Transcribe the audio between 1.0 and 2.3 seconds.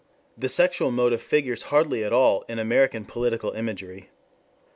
figures hardly at